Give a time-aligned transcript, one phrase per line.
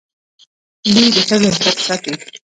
[0.95, 2.13] دوی د ښځو حقوق ساتي.